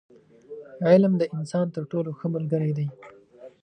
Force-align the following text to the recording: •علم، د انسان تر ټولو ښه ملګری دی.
•علم، 0.89 1.13
د 1.17 1.23
انسان 1.35 1.65
تر 1.75 1.83
ټولو 1.91 2.09
ښه 2.19 2.27
ملګری 2.35 2.71
دی. 2.77 2.87